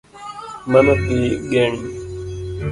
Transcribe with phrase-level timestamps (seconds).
[0.71, 1.19] Mano dhi
[1.51, 1.81] geng'